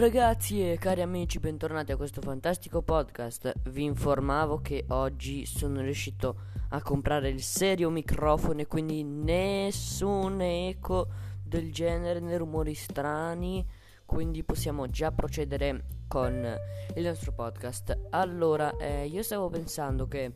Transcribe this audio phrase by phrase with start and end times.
[0.00, 3.52] Ragazzi e cari amici, bentornati a questo fantastico podcast.
[3.68, 6.36] Vi informavo che oggi sono riuscito
[6.70, 11.06] a comprare il serio microfono e quindi nessun eco
[11.44, 13.62] del genere né rumori strani.
[14.06, 16.32] Quindi possiamo già procedere con
[16.94, 18.06] il nostro podcast.
[18.08, 20.32] Allora, eh, io stavo pensando che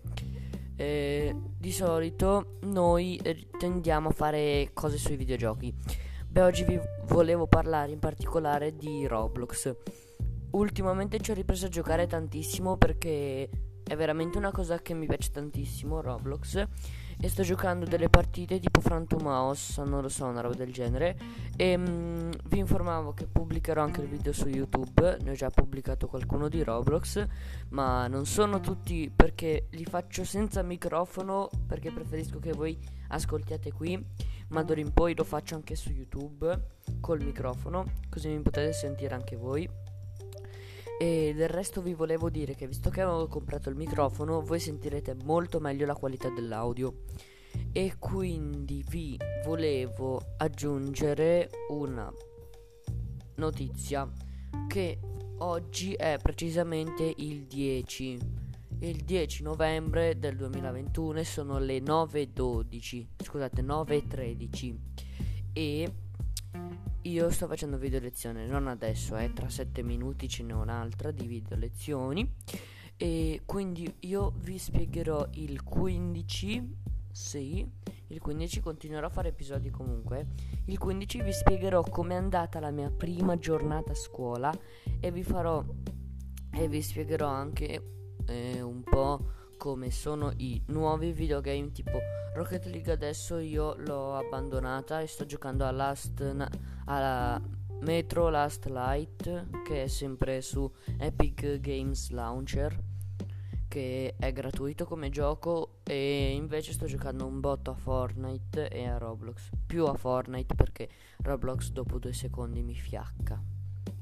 [0.76, 3.18] eh, di solito noi
[3.58, 9.72] tendiamo a fare cose sui videogiochi Beh, oggi vi volevo parlare in particolare di Roblox.
[10.50, 13.48] Ultimamente ci ho ripreso a giocare tantissimo perché
[13.84, 16.66] è veramente una cosa che mi piace tantissimo, Roblox.
[17.20, 21.16] E sto giocando delle partite tipo Phantom House, non lo so, una roba del genere.
[21.54, 25.18] E mh, mm, vi informavo che pubblicherò anche il video su YouTube.
[25.22, 27.24] Ne ho già pubblicato qualcuno di Roblox.
[27.68, 31.48] Ma non sono tutti perché li faccio senza microfono.
[31.64, 32.76] Perché preferisco che voi
[33.10, 34.04] ascoltiate qui
[34.48, 39.14] ma d'ora in poi lo faccio anche su YouTube col microfono, così mi potete sentire
[39.14, 39.68] anche voi.
[40.98, 45.14] E del resto vi volevo dire che visto che avevo comprato il microfono, voi sentirete
[45.24, 47.02] molto meglio la qualità dell'audio.
[47.72, 52.12] E quindi vi volevo aggiungere una
[53.36, 54.10] notizia
[54.68, 54.98] che
[55.38, 58.43] oggi è precisamente il 10
[58.88, 64.76] il 10 novembre del 2021 sono le 9.12, scusate 9.13
[65.52, 65.92] e
[67.02, 71.26] io sto facendo video lezione, non adesso, eh, tra 7 minuti ce n'è un'altra di
[71.26, 72.30] video lezioni.
[72.96, 76.76] E quindi io vi spiegherò il 15,
[77.10, 77.66] sì,
[78.08, 80.26] il 15 continuerò a fare episodi comunque,
[80.66, 84.52] il 15 vi spiegherò com'è andata la mia prima giornata a scuola
[85.00, 85.64] e vi farò
[86.52, 91.98] e vi spiegherò anche eh, un po' come sono i nuovi videogame tipo
[92.34, 96.50] Rocket League adesso io l'ho abbandonata e sto giocando a Last na-
[96.86, 97.40] alla
[97.80, 102.92] Metro Last Light che è sempre su Epic Games Launcher
[103.68, 108.98] che è gratuito come gioco e invece sto giocando un botto a Fortnite e a
[108.98, 109.50] Roblox.
[109.66, 110.88] Più a Fortnite perché
[111.22, 113.53] Roblox dopo due secondi mi fiacca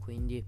[0.02, 0.44] quindi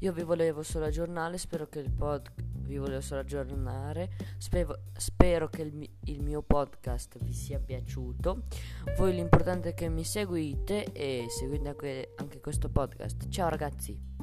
[0.00, 4.10] io vi volevo solo aggiornare spero che il podcast vi volevo solo aggiornare.
[4.38, 8.44] Spero, spero che il, il, mio podcast vi sia piaciuto.
[8.96, 13.28] Voi l'importante è che mi seguite e seguite anche questo podcast.
[13.28, 14.13] Ciao ragazzi.